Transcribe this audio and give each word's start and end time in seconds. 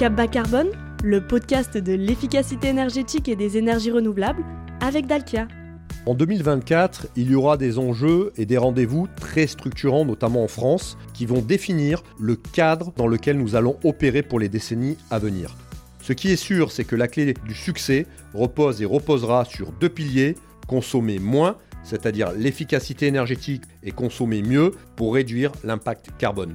Cap 0.00 0.14
Bas 0.14 0.28
Carbone, 0.28 0.70
le 1.04 1.20
podcast 1.20 1.76
de 1.76 1.92
l'efficacité 1.92 2.68
énergétique 2.68 3.28
et 3.28 3.36
des 3.36 3.58
énergies 3.58 3.90
renouvelables 3.90 4.42
avec 4.80 5.06
Dalkia. 5.06 5.46
En 6.06 6.14
2024, 6.14 7.08
il 7.16 7.30
y 7.30 7.34
aura 7.34 7.58
des 7.58 7.78
enjeux 7.78 8.32
et 8.38 8.46
des 8.46 8.56
rendez-vous 8.56 9.08
très 9.20 9.46
structurants, 9.46 10.06
notamment 10.06 10.42
en 10.42 10.48
France, 10.48 10.96
qui 11.12 11.26
vont 11.26 11.42
définir 11.42 12.02
le 12.18 12.34
cadre 12.36 12.94
dans 12.96 13.06
lequel 13.06 13.36
nous 13.36 13.56
allons 13.56 13.76
opérer 13.84 14.22
pour 14.22 14.40
les 14.40 14.48
décennies 14.48 14.96
à 15.10 15.18
venir. 15.18 15.54
Ce 16.00 16.14
qui 16.14 16.30
est 16.30 16.36
sûr, 16.36 16.72
c'est 16.72 16.84
que 16.84 16.96
la 16.96 17.06
clé 17.06 17.34
du 17.46 17.54
succès 17.54 18.06
repose 18.32 18.80
et 18.80 18.86
reposera 18.86 19.44
sur 19.44 19.70
deux 19.70 19.90
piliers, 19.90 20.34
consommer 20.66 21.18
moins, 21.18 21.58
c'est-à-dire 21.82 22.32
l'efficacité 22.32 23.06
énergétique, 23.06 23.64
et 23.82 23.90
consommer 23.90 24.40
mieux 24.40 24.70
pour 24.96 25.12
réduire 25.12 25.52
l'impact 25.62 26.08
carbone. 26.16 26.54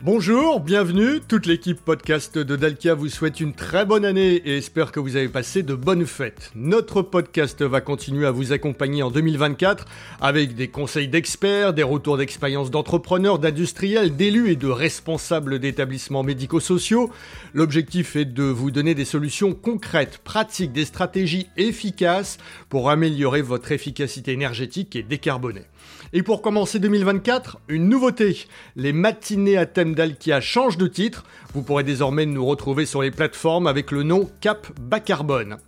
Bonjour, 0.00 0.60
bienvenue. 0.60 1.18
Toute 1.26 1.46
l'équipe 1.46 1.84
podcast 1.84 2.38
de 2.38 2.54
Dalkia 2.54 2.94
vous 2.94 3.08
souhaite 3.08 3.40
une 3.40 3.52
très 3.52 3.84
bonne 3.84 4.04
année 4.04 4.36
et 4.36 4.58
espère 4.58 4.92
que 4.92 5.00
vous 5.00 5.16
avez 5.16 5.26
passé 5.26 5.64
de 5.64 5.74
bonnes 5.74 6.06
fêtes. 6.06 6.52
Notre 6.54 7.02
podcast 7.02 7.62
va 7.62 7.80
continuer 7.80 8.24
à 8.24 8.30
vous 8.30 8.52
accompagner 8.52 9.02
en 9.02 9.10
2024 9.10 9.86
avec 10.20 10.54
des 10.54 10.68
conseils 10.68 11.08
d'experts, 11.08 11.74
des 11.74 11.82
retours 11.82 12.16
d'expérience 12.16 12.70
d'entrepreneurs, 12.70 13.40
d'industriels, 13.40 14.14
d'élus 14.14 14.52
et 14.52 14.56
de 14.56 14.68
responsables 14.68 15.58
d'établissements 15.58 16.22
médico-sociaux. 16.22 17.10
L'objectif 17.52 18.14
est 18.14 18.24
de 18.24 18.44
vous 18.44 18.70
donner 18.70 18.94
des 18.94 19.04
solutions 19.04 19.52
concrètes, 19.52 20.18
pratiques, 20.18 20.72
des 20.72 20.84
stratégies 20.84 21.48
efficaces 21.56 22.38
pour 22.68 22.88
améliorer 22.88 23.42
votre 23.42 23.72
efficacité 23.72 24.30
énergétique 24.30 24.94
et 24.94 25.02
décarbonée. 25.02 25.66
Et 26.12 26.22
pour 26.22 26.42
commencer 26.42 26.78
2024, 26.78 27.58
une 27.68 27.88
nouveauté. 27.88 28.46
Les 28.76 28.92
matinées 28.92 29.56
à 29.56 29.66
thème 29.66 29.94
d'Alkia 29.94 30.40
changent 30.40 30.78
de 30.78 30.86
titre. 30.86 31.24
Vous 31.54 31.62
pourrez 31.62 31.84
désormais 31.84 32.26
nous 32.26 32.46
retrouver 32.46 32.86
sur 32.86 33.02
les 33.02 33.10
plateformes 33.10 33.66
avec 33.66 33.90
le 33.90 34.02
nom 34.02 34.30
Cap 34.40 34.68
Bas 34.80 35.00
Carbone. 35.00 35.58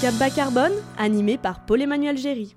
Cap 0.00 0.14
Bas 0.18 0.30
Carbone, 0.30 0.72
animé 0.98 1.38
par 1.38 1.64
Paul-Emmanuel 1.64 2.18
Géry. 2.18 2.56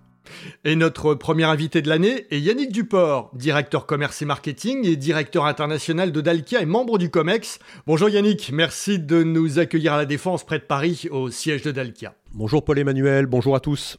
Et 0.63 0.75
notre 0.75 1.13
premier 1.13 1.43
invité 1.43 1.81
de 1.81 1.89
l'année 1.89 2.25
est 2.31 2.39
Yannick 2.39 2.71
Duport, 2.71 3.31
directeur 3.35 3.85
commerce 3.85 4.21
et 4.21 4.25
marketing 4.25 4.85
et 4.85 4.95
directeur 4.95 5.45
international 5.45 6.11
de 6.11 6.21
Dalkia 6.21 6.61
et 6.61 6.65
membre 6.65 6.97
du 6.97 7.09
COMEX. 7.09 7.59
Bonjour 7.87 8.09
Yannick, 8.09 8.51
merci 8.51 8.99
de 8.99 9.23
nous 9.23 9.59
accueillir 9.59 9.93
à 9.93 9.97
la 9.97 10.05
Défense 10.05 10.43
près 10.43 10.59
de 10.59 10.63
Paris 10.63 11.07
au 11.11 11.29
siège 11.29 11.61
de 11.61 11.71
Dalkia. 11.71 12.15
Bonjour 12.33 12.63
Paul-Emmanuel, 12.63 13.27
bonjour 13.27 13.55
à 13.55 13.59
tous. 13.59 13.97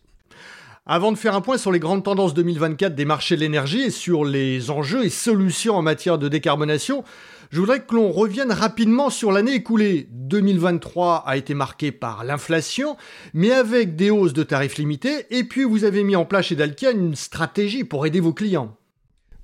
Avant 0.89 1.11
de 1.11 1.19
faire 1.19 1.35
un 1.35 1.41
point 1.41 1.59
sur 1.59 1.73
les 1.73 1.81
grandes 1.81 2.05
tendances 2.05 2.33
2024 2.33 2.95
des 2.95 3.05
marchés 3.05 3.35
de 3.35 3.41
l'énergie 3.41 3.81
et 3.81 3.91
sur 3.91 4.25
les 4.25 4.71
enjeux 4.71 5.05
et 5.05 5.11
solutions 5.11 5.75
en 5.75 5.83
matière 5.83 6.17
de 6.17 6.29
décarbonation, 6.29 7.03
je 7.51 7.59
voudrais 7.59 7.81
que 7.81 7.97
l'on 7.97 8.13
revienne 8.13 8.53
rapidement 8.53 9.11
sur 9.11 9.33
l'année 9.33 9.55
écoulée. 9.55 10.07
2023 10.13 11.25
a 11.27 11.37
été 11.37 11.55
marqué 11.55 11.91
par 11.91 12.23
l'inflation, 12.23 12.97
mais 13.35 13.51
avec 13.51 13.97
des 13.97 14.11
hausses 14.11 14.33
de 14.33 14.45
tarifs 14.45 14.79
limités, 14.79 15.27
et 15.31 15.43
puis 15.43 15.65
vous 15.65 15.83
avez 15.83 16.05
mis 16.05 16.15
en 16.15 16.25
place 16.25 16.47
chez 16.47 16.55
Dalkia 16.55 16.93
une 16.93 17.17
stratégie 17.17 17.83
pour 17.83 18.07
aider 18.07 18.21
vos 18.21 18.33
clients. 18.33 18.77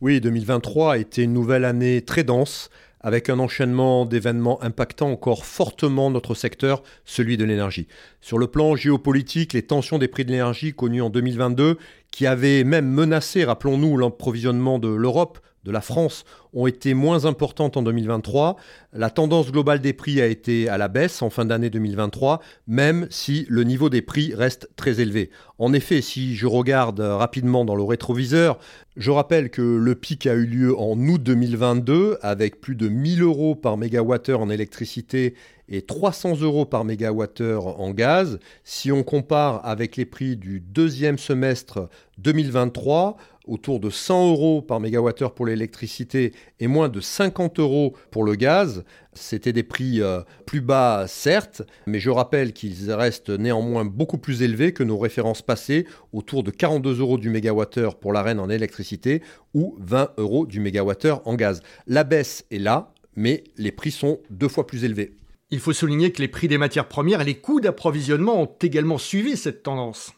Oui, 0.01 0.20
2023 0.20 0.93
a 0.93 0.98
été 0.98 1.25
une 1.25 1.33
nouvelle 1.33 1.65
année 1.65 2.03
très 2.03 2.23
dense, 2.23 2.70
avec 3.03 3.28
un 3.28 3.39
enchaînement 3.39 4.05
d'événements 4.05 4.62
impactant 4.62 5.11
encore 5.11 5.45
fortement 5.45 6.11
notre 6.11 6.34
secteur, 6.34 6.83
celui 7.05 7.36
de 7.36 7.45
l'énergie. 7.45 7.89
Sur 8.20 8.39
le 8.39 8.47
plan 8.47 8.77
géopolitique, 8.77 9.53
les 9.53 9.62
tensions 9.62 9.98
des 9.98 10.08
prix 10.08 10.25
de 10.25 10.31
l'énergie 10.31 10.72
connues 10.72 11.03
en 11.03 11.11
2022, 11.11 11.78
qui 12.12 12.27
avaient 12.27 12.62
même 12.62 12.88
menacé, 12.88 13.44
rappelons-nous, 13.44 13.96
l'approvisionnement 13.96 14.78
de 14.78 14.88
l'Europe, 14.88 15.41
de 15.64 15.70
la 15.70 15.80
France 15.80 16.24
ont 16.52 16.66
été 16.66 16.92
moins 16.92 17.24
importantes 17.24 17.77
en 17.77 17.82
2023. 17.82 18.56
La 18.92 19.10
tendance 19.10 19.52
globale 19.52 19.80
des 19.80 19.92
prix 19.92 20.20
a 20.20 20.27
été 20.27 20.68
à 20.68 20.77
la 20.77 20.88
baisse 20.88 21.22
en 21.22 21.30
fin 21.30 21.44
d'année 21.44 21.70
2023, 21.70 22.40
même 22.67 23.06
si 23.11 23.46
le 23.48 23.62
niveau 23.62 23.89
des 23.89 24.02
prix 24.02 24.34
reste 24.34 24.68
très 24.77 25.01
élevé. 25.01 25.30
En 25.58 25.72
effet, 25.72 26.02
si 26.02 26.34
je 26.34 26.46
regarde 26.46 27.01
rapidement 27.01 27.64
dans 27.64 27.77
le 27.77 27.84
rétroviseur, 27.84 28.58
je 28.96 29.11
rappelle 29.11 29.51
que 29.51 29.62
le 29.62 29.95
pic 29.95 30.27
a 30.27 30.34
eu 30.34 30.46
lieu 30.46 30.78
en 30.78 30.98
août 30.98 31.22
2022 31.22 32.18
avec 32.22 32.61
plus 32.61 32.74
de 32.74 32.89
1000 32.89 33.22
euros 33.22 33.55
par 33.55 33.77
mégawattheure 33.77 34.40
en 34.40 34.51
électricité 34.51 35.34
et 35.72 35.83
300 35.83 36.42
euros 36.42 36.66
par 36.66 36.84
mégawattheure 36.84 37.80
en 37.80 37.90
gaz. 37.90 38.38
Si 38.62 38.92
on 38.92 39.02
compare 39.02 39.66
avec 39.66 39.96
les 39.96 40.05
prix 40.05 40.36
du 40.36 40.60
deuxième 40.60 41.18
semestre 41.18 41.88
2023, 42.18 43.16
autour 43.48 43.80
de 43.80 43.90
100 43.90 44.30
euros 44.30 44.62
par 44.62 44.78
mégawattheure 44.80 45.34
pour 45.34 45.46
l'électricité 45.46 46.33
et 46.60 46.66
moins 46.66 46.88
de 46.88 47.00
50 47.00 47.58
euros 47.58 47.96
pour 48.10 48.22
le 48.22 48.34
gaz. 48.34 48.84
C'était 49.14 49.52
des 49.52 49.62
prix 49.62 50.00
euh, 50.00 50.20
plus 50.46 50.60
bas, 50.60 51.06
certes, 51.08 51.62
mais 51.86 51.98
je 51.98 52.10
rappelle 52.10 52.52
qu'ils 52.52 52.92
restent 52.92 53.30
néanmoins 53.30 53.84
beaucoup 53.84 54.18
plus 54.18 54.42
élevés 54.42 54.72
que 54.72 54.84
nos 54.84 54.98
références 54.98 55.42
passées, 55.42 55.86
autour 56.12 56.44
de 56.44 56.50
42 56.50 57.00
euros 57.00 57.18
du 57.18 57.30
mégawattheure 57.30 57.96
pour 57.96 58.12
l'arène 58.12 58.39
en 58.39 58.50
électricité 58.50 59.22
ou 59.54 59.74
20 59.80 60.12
euros 60.18 60.46
du 60.46 60.60
mégawattheure 60.60 61.27
en 61.27 61.34
gaz. 61.34 61.62
La 61.86 62.04
baisse 62.04 62.44
est 62.50 62.58
là, 62.58 62.92
mais 63.16 63.44
les 63.56 63.72
prix 63.72 63.90
sont 63.90 64.20
deux 64.30 64.48
fois 64.48 64.66
plus 64.66 64.84
élevés. 64.84 65.16
Il 65.52 65.61
faut 65.61 65.74
souligner 65.74 66.13
que 66.13 66.23
les 66.23 66.29
prix 66.29 66.48
des 66.48 66.57
matières 66.57 66.89
premières 66.89 67.20
et 67.20 67.27
les 67.27 67.35
coûts 67.35 67.61
d'approvisionnement 67.61 68.40
ont 68.40 68.51
également 68.63 68.96
suivi 68.96 69.36
cette 69.36 69.63
tendance. 69.63 70.14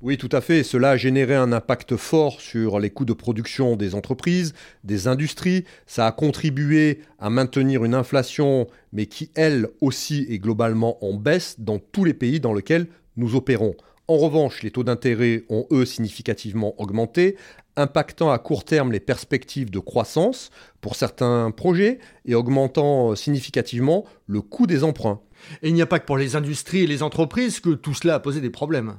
Oui, 0.00 0.16
tout 0.16 0.28
à 0.30 0.40
fait. 0.40 0.62
Cela 0.62 0.90
a 0.90 0.96
généré 0.96 1.34
un 1.34 1.50
impact 1.50 1.96
fort 1.96 2.40
sur 2.40 2.78
les 2.78 2.90
coûts 2.90 3.04
de 3.04 3.12
production 3.12 3.74
des 3.74 3.96
entreprises, 3.96 4.54
des 4.84 5.08
industries. 5.08 5.64
Ça 5.86 6.06
a 6.06 6.12
contribué 6.12 7.00
à 7.18 7.30
maintenir 7.30 7.84
une 7.84 7.94
inflation, 7.94 8.68
mais 8.92 9.06
qui, 9.06 9.32
elle 9.34 9.70
aussi, 9.80 10.24
est 10.30 10.38
globalement 10.38 11.04
en 11.04 11.14
baisse 11.14 11.56
dans 11.58 11.80
tous 11.80 12.04
les 12.04 12.14
pays 12.14 12.38
dans 12.38 12.54
lesquels 12.54 12.86
nous 13.16 13.34
opérons. 13.34 13.74
En 14.06 14.18
revanche, 14.18 14.62
les 14.62 14.70
taux 14.70 14.84
d'intérêt 14.84 15.42
ont, 15.48 15.66
eux, 15.72 15.84
significativement 15.84 16.80
augmenté, 16.80 17.36
impactant 17.76 18.30
à 18.30 18.38
court 18.38 18.64
terme 18.64 18.92
les 18.92 19.00
perspectives 19.00 19.70
de 19.70 19.78
croissance 19.78 20.50
pour 20.80 20.96
certains 20.96 21.50
projets 21.50 21.98
et 22.24 22.34
augmentant 22.34 23.14
significativement 23.14 24.04
le 24.26 24.40
coût 24.40 24.66
des 24.66 24.84
emprunts. 24.84 25.20
Et 25.62 25.68
il 25.68 25.74
n'y 25.74 25.82
a 25.82 25.86
pas 25.86 25.98
que 25.98 26.06
pour 26.06 26.18
les 26.18 26.36
industries 26.36 26.84
et 26.84 26.86
les 26.86 27.02
entreprises 27.02 27.60
que 27.60 27.70
tout 27.70 27.94
cela 27.94 28.14
a 28.14 28.20
posé 28.20 28.40
des 28.40 28.50
problèmes. 28.50 28.96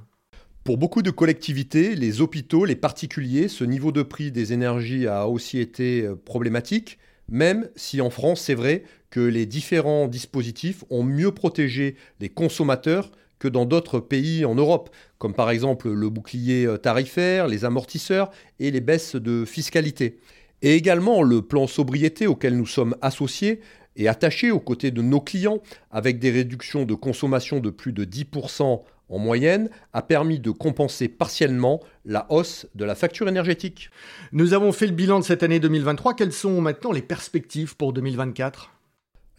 Pour 0.63 0.77
beaucoup 0.77 1.01
de 1.01 1.11
collectivités, 1.11 1.95
les 1.95 2.19
hôpitaux, 2.19 2.65
les 2.65 2.75
particuliers, 2.75 3.47
ce 3.47 3.63
niveau 3.63 3.93
de 3.93 4.03
prix 4.03 4.31
des 4.31 4.51
énergies 4.51 5.07
a 5.07 5.27
aussi 5.27 5.59
été 5.59 6.01
euh, 6.01 6.15
problématique, 6.15 6.99
même 7.29 7.69
si 7.75 8.01
en 8.01 8.09
France, 8.09 8.41
c'est 8.41 8.53
vrai 8.53 8.83
que 9.09 9.21
les 9.21 9.45
différents 9.45 10.07
dispositifs 10.07 10.83
ont 10.89 11.03
mieux 11.03 11.31
protégé 11.31 11.95
les 12.19 12.27
consommateurs 12.27 13.11
que 13.39 13.47
dans 13.47 13.65
d'autres 13.65 13.99
pays 13.99 14.45
en 14.45 14.55
Europe, 14.55 14.89
comme 15.17 15.33
par 15.33 15.49
exemple 15.49 15.89
le 15.89 16.09
bouclier 16.09 16.65
euh, 16.65 16.77
tarifaire, 16.77 17.47
les 17.47 17.65
amortisseurs 17.65 18.31
et 18.59 18.71
les 18.71 18.81
baisses 18.81 19.15
de 19.15 19.45
fiscalité. 19.45 20.19
Et 20.61 20.75
également 20.75 21.21
le 21.21 21.41
plan 21.41 21.67
sobriété 21.67 22.25
auquel 22.27 22.57
nous 22.57 22.65
sommes 22.65 22.95
associés 23.01 23.61
et 23.95 24.07
attachés 24.07 24.51
aux 24.51 24.59
côtés 24.59 24.91
de 24.91 25.01
nos 25.01 25.21
clients, 25.21 25.61
avec 25.91 26.19
des 26.19 26.31
réductions 26.31 26.85
de 26.85 26.93
consommation 26.93 27.59
de 27.59 27.69
plus 27.69 27.93
de 27.93 28.05
10% 28.05 28.81
en 29.09 29.19
moyenne, 29.19 29.69
a 29.93 30.01
permis 30.01 30.39
de 30.39 30.51
compenser 30.51 31.07
partiellement 31.07 31.81
la 32.05 32.25
hausse 32.29 32.67
de 32.75 32.85
la 32.85 32.95
facture 32.95 33.27
énergétique. 33.27 33.89
Nous 34.31 34.53
avons 34.53 34.71
fait 34.71 34.87
le 34.87 34.93
bilan 34.93 35.19
de 35.19 35.25
cette 35.25 35.43
année 35.43 35.59
2023. 35.59 36.13
Quelles 36.15 36.33
sont 36.33 36.61
maintenant 36.61 36.91
les 36.91 37.01
perspectives 37.01 37.75
pour 37.75 37.93
2024 37.93 38.76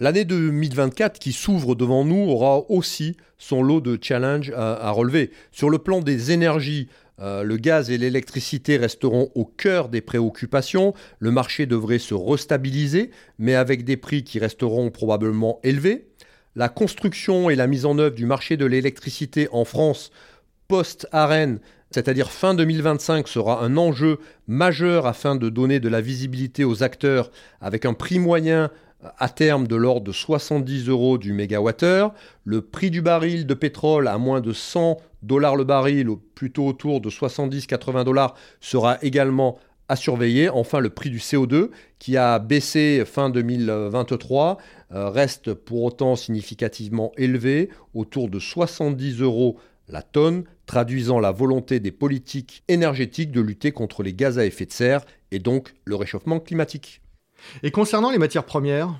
L'année 0.01 0.25
2024 0.25 1.19
qui 1.19 1.33
s'ouvre 1.33 1.75
devant 1.75 2.05
nous 2.05 2.31
aura 2.31 2.71
aussi 2.71 3.17
son 3.37 3.65
lot 3.65 3.81
de 3.81 3.99
challenges 4.01 4.53
à, 4.55 4.91
relever. 4.93 5.33
Sur 5.51 5.71
le 5.71 5.79
plan 5.79 6.01
des 6.01 6.31
énergies, 6.31 6.89
euh, 7.19 7.43
le 7.43 7.57
gaz 7.57 7.91
et 7.91 7.99
l'électricité 7.99 8.77
resteront 8.77 9.33
au 9.35 9.45
cœur 9.45 9.89
des 9.89 10.01
préoccupations. 10.01 10.95
Le 11.19 11.33
marché 11.33 11.67
devrait 11.67 11.99
se 11.99 12.15
restabiliser, 12.15 13.11
mais 13.41 13.57
avec 13.57 13.85
des 13.85 13.97
prix 13.97 14.23
qui 14.23 14.39
resteront 14.39 14.91
probablement 14.93 15.59
élevés. 15.65 16.07
La 16.55 16.69
construction 16.69 17.51
et 17.51 17.57
la 17.57 17.67
mise 17.67 17.85
en 17.85 17.99
œuvre 17.99 18.15
du 18.15 18.25
marché 18.25 18.57
de 18.57 18.67
l'électricité 18.67 19.49
en 19.51 19.65
France 19.65 20.13
post-arène, 20.69 21.59
c'est-à-dire 21.91 22.31
fin 22.31 22.55
2025, 22.55 23.27
sera 23.27 23.65
un 23.65 23.77
enjeu 23.77 24.19
majeur 24.47 25.07
afin 25.07 25.35
de 25.35 25.49
donner 25.49 25.81
de 25.81 25.89
la 25.89 26.01
visibilité 26.01 26.63
aux 26.63 26.85
acteurs 26.85 27.33
avec 27.61 27.85
un 27.85 27.95
prix 27.95 28.21
moyen 28.21 28.71
à 29.19 29.29
terme 29.29 29.67
de 29.67 29.77
l'ordre 29.77 30.07
de 30.07 30.13
70 30.13 30.89
euros 30.89 31.19
du 31.19 31.33
mégawattheure. 31.33 32.13
Le 32.45 32.63
prix 32.63 32.91
du 32.91 33.03
baril 33.03 33.47
de 33.47 33.55
pétrole 33.55 34.09
à 34.09 34.19
moins 34.19 34.41
de 34.41 34.53
100 34.53 34.99
dollars 35.23 35.57
le 35.57 35.65
baril, 35.65 36.09
plutôt 36.35 36.67
autour 36.67 37.01
de 37.01 37.11
70-80 37.11 38.05
dollars, 38.05 38.35
sera 38.61 38.99
également 39.03 39.59
à 39.89 39.97
surveiller. 39.97 40.49
Enfin, 40.49 40.81
le 40.81 40.91
prix 40.91 41.11
du 41.11 41.19
CO2 41.19 41.71
qui 41.99 42.17
a 42.17 42.39
baissé 42.39 43.05
fin 43.07 43.31
2023 43.31 44.59
euh, 44.93 45.09
reste 45.09 45.55
pour 45.55 45.83
autant 45.83 46.17
significativement 46.17 47.13
élevé, 47.17 47.71
autour 47.95 48.29
de 48.29 48.39
70 48.39 49.21
euros 49.21 49.59
la 49.89 50.03
tonne, 50.03 50.45
traduisant 50.67 51.19
la 51.19 51.33
volonté 51.33 51.81
des 51.81 51.93
politiques 51.93 52.63
énergétiques 52.69 53.33
de 53.33 53.41
lutter 53.41 53.73
contre 53.73 54.03
les 54.03 54.13
gaz 54.13 54.39
à 54.39 54.45
effet 54.45 54.67
de 54.67 54.73
serre 54.73 55.05
et 55.31 55.39
donc 55.39 55.75
le 55.85 55.95
réchauffement 55.95 56.41
climatique. 56.41 57.01
Et 57.63 57.71
concernant 57.71 58.11
les 58.11 58.19
matières 58.19 58.45
premières 58.45 58.95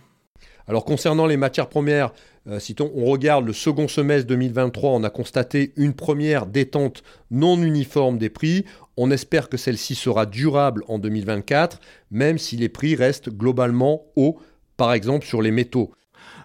Alors 0.67 0.85
concernant 0.85 1.27
les 1.27 1.37
matières 1.37 1.69
premières, 1.69 2.13
euh, 2.49 2.59
si 2.59 2.75
on, 2.81 3.05
regarde 3.05 3.47
le 3.47 3.53
second 3.53 3.89
semestre 3.89 4.27
2023, 4.29 4.91
on 4.91 5.05
a 5.05 5.11
constaté 5.11 5.73
une 5.77 5.95
première 5.95 6.47
détente 6.47 7.03
non 7.31 7.61
uniforme 7.63 8.19
des 8.19 8.31
prix. 8.31 8.65
On 8.97 9.11
espère 9.11 9.49
que 9.49 9.57
celle-ci 9.57 9.95
sera 9.95 10.25
durable 10.25 10.85
en 10.89 10.99
2024, 10.99 11.81
même 12.11 12.39
si 12.39 12.57
les 12.57 12.69
prix 12.69 12.95
restent 12.95 13.31
globalement 13.31 14.07
hauts, 14.17 14.39
par 14.77 14.93
exemple 14.93 15.27
sur 15.27 15.43
les 15.43 15.51
métaux. 15.51 15.93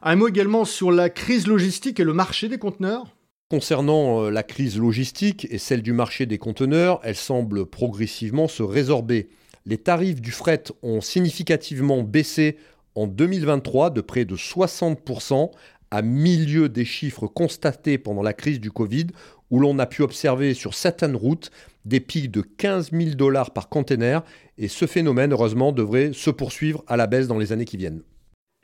Un 0.02 0.18
mot 0.18 0.28
également 0.28 0.66
sur 0.66 0.92
la 0.92 1.10
crise 1.10 1.48
logistique 1.48 2.00
et 2.00 2.04
le 2.04 2.14
marché 2.14 2.50
des 2.50 2.58
conteneurs 2.58 3.06
Concernant 3.50 4.24
euh, 4.24 4.30
la 4.32 4.44
crise 4.44 4.78
logistique 4.78 5.48
et 5.50 5.58
celle 5.58 5.82
du 5.82 5.94
marché 5.94 6.26
des 6.26 6.38
conteneurs, 6.38 7.00
elle 7.04 7.16
semble 7.16 7.66
progressivement 7.66 8.48
se 8.48 8.64
résorber. 8.64 9.30
Les 9.66 9.78
tarifs 9.78 10.22
du 10.22 10.32
fret 10.32 10.64
ont 10.82 11.00
significativement 11.00 12.04
baissé 12.04 12.58
en 12.96 13.08
2023 13.08 13.92
de 13.92 14.02
près 14.02 14.26
de 14.26 14.36
60% 14.36 15.52
à 15.90 16.02
milieu 16.02 16.70
des 16.70 16.86
chiffres 16.86 17.28
constatés 17.28 17.98
pendant 17.98 18.24
la 18.24 18.34
crise 18.34 18.60
du 18.60 18.72
Covid, 18.72 19.08
où 19.52 19.60
l'on 19.60 19.80
a 19.80 19.86
pu 19.86 20.02
observer 20.02 20.54
sur 20.54 20.74
certaines 20.74 21.16
routes 21.16 21.52
des 21.86 22.00
pics 22.00 22.32
de 22.32 22.42
15 22.42 22.92
000 22.92 23.12
dollars 23.12 23.52
par 23.52 23.70
container, 23.70 24.24
et 24.58 24.68
ce 24.68 24.86
phénomène, 24.86 25.32
heureusement, 25.32 25.72
devrait 25.72 26.12
se 26.14 26.30
poursuivre 26.30 26.84
à 26.88 26.98
la 26.98 27.08
baisse 27.08 27.28
dans 27.28 27.38
les 27.38 27.52
années 27.52 27.66
qui 27.66 27.78
viennent. 27.78 28.02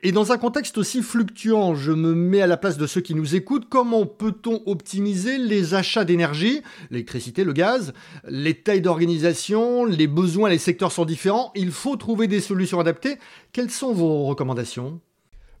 Et 0.02 0.12
dans 0.12 0.32
un 0.32 0.38
contexte 0.38 0.78
aussi 0.78 1.02
fluctuant, 1.02 1.74
je 1.74 1.92
me 1.92 2.14
mets 2.14 2.40
à 2.40 2.46
la 2.46 2.56
place 2.56 2.78
de 2.78 2.86
ceux 2.86 3.02
qui 3.02 3.14
nous 3.14 3.34
écoutent, 3.34 3.68
comment 3.68 4.06
peut-on 4.06 4.62
optimiser 4.64 5.36
les 5.36 5.74
achats 5.74 6.06
d'énergie, 6.06 6.62
l'électricité, 6.90 7.44
le 7.44 7.52
gaz, 7.52 7.92
les 8.26 8.54
tailles 8.54 8.80
d'organisation, 8.80 9.84
les 9.84 10.06
besoins, 10.06 10.48
les 10.48 10.56
secteurs 10.56 10.90
sont 10.90 11.04
différents, 11.04 11.52
il 11.54 11.70
faut 11.70 11.96
trouver 11.96 12.28
des 12.28 12.40
solutions 12.40 12.80
adaptées. 12.80 13.18
Quelles 13.52 13.70
sont 13.70 13.92
vos 13.92 14.24
recommandations? 14.24 15.02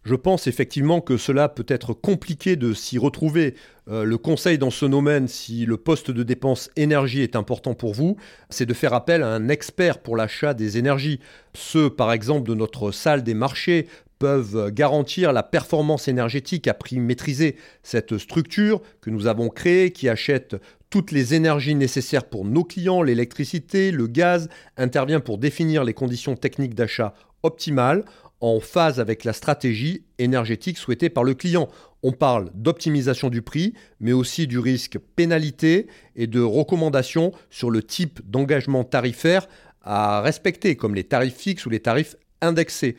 Je 0.04 0.14
pense 0.14 0.46
effectivement 0.46 1.02
que 1.02 1.18
cela 1.18 1.50
peut 1.50 1.66
être 1.68 1.92
compliqué 1.92 2.56
de 2.56 2.72
s'y 2.72 2.96
retrouver. 2.96 3.54
Euh, 3.90 4.04
le 4.04 4.16
conseil 4.16 4.56
dans 4.56 4.70
ce 4.70 4.86
domaine, 4.86 5.28
si 5.28 5.66
le 5.66 5.76
poste 5.76 6.10
de 6.10 6.22
dépense 6.22 6.70
énergie 6.76 7.20
est 7.20 7.36
important 7.36 7.74
pour 7.74 7.92
vous, 7.92 8.16
c'est 8.48 8.64
de 8.64 8.72
faire 8.72 8.94
appel 8.94 9.22
à 9.22 9.28
un 9.28 9.50
expert 9.50 9.98
pour 9.98 10.16
l'achat 10.16 10.54
des 10.54 10.78
énergies. 10.78 11.20
Ceux, 11.52 11.90
par 11.90 12.12
exemple, 12.12 12.48
de 12.48 12.54
notre 12.54 12.92
salle 12.92 13.22
des 13.22 13.34
marchés 13.34 13.88
peuvent 14.20 14.70
garantir 14.70 15.32
la 15.32 15.42
performance 15.42 16.06
énergétique 16.06 16.68
à 16.68 16.74
prix 16.74 17.00
maîtrisé. 17.00 17.56
Cette 17.82 18.18
structure 18.18 18.82
que 19.00 19.10
nous 19.10 19.26
avons 19.26 19.48
créée, 19.48 19.90
qui 19.90 20.08
achète 20.08 20.56
toutes 20.90 21.10
les 21.10 21.34
énergies 21.34 21.74
nécessaires 21.74 22.24
pour 22.24 22.44
nos 22.44 22.62
clients, 22.62 23.02
l'électricité, 23.02 23.90
le 23.90 24.06
gaz, 24.06 24.48
intervient 24.76 25.20
pour 25.20 25.38
définir 25.38 25.84
les 25.84 25.94
conditions 25.94 26.36
techniques 26.36 26.74
d'achat 26.74 27.14
optimales 27.42 28.04
en 28.40 28.60
phase 28.60 29.00
avec 29.00 29.24
la 29.24 29.32
stratégie 29.32 30.04
énergétique 30.18 30.76
souhaitée 30.76 31.08
par 31.08 31.24
le 31.24 31.34
client. 31.34 31.68
On 32.02 32.12
parle 32.12 32.50
d'optimisation 32.54 33.30
du 33.30 33.40
prix, 33.40 33.72
mais 34.00 34.12
aussi 34.12 34.46
du 34.46 34.58
risque 34.58 34.98
pénalité 35.16 35.86
et 36.14 36.26
de 36.26 36.40
recommandations 36.40 37.32
sur 37.48 37.70
le 37.70 37.82
type 37.82 38.20
d'engagement 38.28 38.84
tarifaire 38.84 39.46
à 39.82 40.20
respecter, 40.20 40.76
comme 40.76 40.94
les 40.94 41.04
tarifs 41.04 41.36
fixes 41.36 41.64
ou 41.64 41.70
les 41.70 41.80
tarifs 41.80 42.16
indexés. 42.42 42.96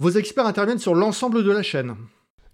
Vos 0.00 0.12
experts 0.12 0.46
interviennent 0.46 0.78
sur 0.78 0.94
l'ensemble 0.94 1.42
de 1.42 1.50
la 1.50 1.64
chaîne. 1.64 1.96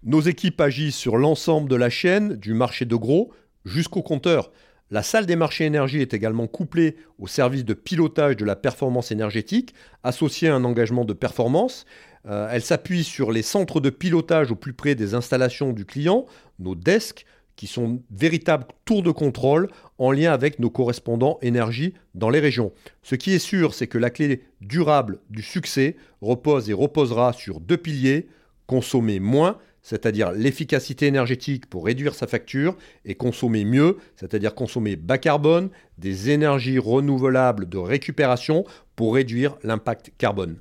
Nos 0.01 0.21
équipes 0.21 0.59
agissent 0.59 0.95
sur 0.95 1.15
l'ensemble 1.15 1.69
de 1.69 1.75
la 1.75 1.91
chaîne, 1.91 2.33
du 2.37 2.55
marché 2.55 2.85
de 2.85 2.95
gros 2.95 3.31
jusqu'au 3.65 4.01
compteur. 4.01 4.51
La 4.89 5.03
salle 5.03 5.27
des 5.27 5.35
marchés 5.35 5.65
énergie 5.65 6.01
est 6.01 6.15
également 6.15 6.47
couplée 6.47 6.95
au 7.19 7.27
service 7.27 7.63
de 7.63 7.75
pilotage 7.75 8.35
de 8.35 8.45
la 8.45 8.55
performance 8.55 9.11
énergétique, 9.11 9.75
associé 10.03 10.49
à 10.49 10.55
un 10.55 10.63
engagement 10.63 11.05
de 11.05 11.13
performance. 11.13 11.85
Euh, 12.27 12.47
elle 12.51 12.63
s'appuie 12.63 13.03
sur 13.03 13.31
les 13.31 13.43
centres 13.43 13.79
de 13.79 13.91
pilotage 13.91 14.51
au 14.51 14.55
plus 14.55 14.73
près 14.73 14.95
des 14.95 15.13
installations 15.13 15.71
du 15.71 15.85
client, 15.85 16.25
nos 16.57 16.73
desks, 16.73 17.27
qui 17.55 17.67
sont 17.67 18.01
véritables 18.11 18.65
tours 18.85 19.03
de 19.03 19.11
contrôle 19.11 19.69
en 19.97 20.11
lien 20.11 20.31
avec 20.31 20.59
nos 20.59 20.69
correspondants 20.69 21.39
énergie 21.41 21.93
dans 22.13 22.29
les 22.29 22.39
régions. 22.39 22.73
Ce 23.01 23.15
qui 23.15 23.33
est 23.33 23.39
sûr, 23.39 23.73
c'est 23.73 23.87
que 23.87 23.97
la 23.97 24.09
clé 24.09 24.43
durable 24.61 25.19
du 25.29 25.41
succès 25.41 25.95
repose 26.21 26.69
et 26.69 26.73
reposera 26.73 27.33
sur 27.33 27.59
deux 27.59 27.77
piliers, 27.77 28.27
consommer 28.67 29.19
moins, 29.19 29.57
c'est-à-dire 29.81 30.31
l'efficacité 30.31 31.05
énergétique 31.05 31.67
pour 31.67 31.85
réduire 31.85 32.15
sa 32.15 32.25
facture, 32.25 32.75
et 33.05 33.13
consommer 33.13 33.65
mieux, 33.65 33.97
c'est-à-dire 34.15 34.55
consommer 34.55 34.95
bas 34.95 35.19
carbone, 35.19 35.69
des 35.99 36.31
énergies 36.31 36.79
renouvelables 36.79 37.69
de 37.69 37.77
récupération 37.77 38.65
pour 38.95 39.13
réduire 39.13 39.57
l'impact 39.63 40.11
carbone. 40.17 40.57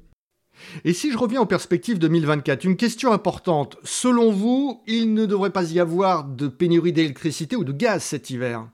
Et 0.84 0.92
si 0.92 1.12
je 1.12 1.18
reviens 1.18 1.40
aux 1.40 1.46
perspectives 1.46 1.98
2024, 1.98 2.64
une 2.64 2.76
question 2.76 3.12
importante. 3.12 3.76
Selon 3.84 4.30
vous, 4.30 4.82
il 4.86 5.14
ne 5.14 5.26
devrait 5.26 5.50
pas 5.50 5.70
y 5.72 5.80
avoir 5.80 6.24
de 6.24 6.48
pénurie 6.48 6.92
d'électricité 6.92 7.56
ou 7.56 7.64
de 7.64 7.72
gaz 7.72 8.02
cet 8.02 8.30
hiver? 8.30 8.68